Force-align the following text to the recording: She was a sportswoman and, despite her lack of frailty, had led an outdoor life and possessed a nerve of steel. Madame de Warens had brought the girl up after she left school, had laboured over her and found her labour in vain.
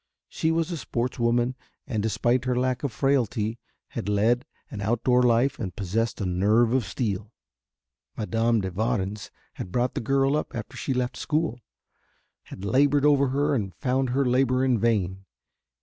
She 0.29 0.49
was 0.49 0.71
a 0.71 0.77
sportswoman 0.83 1.53
and, 1.85 2.01
despite 2.01 2.45
her 2.45 2.55
lack 2.55 2.81
of 2.81 2.91
frailty, 2.91 3.59
had 3.89 4.09
led 4.09 4.45
an 4.71 4.81
outdoor 4.81 5.21
life 5.21 5.59
and 5.59 5.75
possessed 5.75 6.19
a 6.19 6.25
nerve 6.25 6.73
of 6.73 6.85
steel. 6.85 7.31
Madame 8.17 8.61
de 8.61 8.71
Warens 8.71 9.29
had 9.53 9.71
brought 9.71 9.93
the 9.93 10.01
girl 10.01 10.35
up 10.35 10.55
after 10.55 10.75
she 10.75 10.95
left 10.95 11.17
school, 11.17 11.61
had 12.45 12.65
laboured 12.65 13.05
over 13.05 13.27
her 13.27 13.53
and 13.53 13.75
found 13.75 14.09
her 14.09 14.25
labour 14.25 14.65
in 14.65 14.79
vain. 14.79 15.25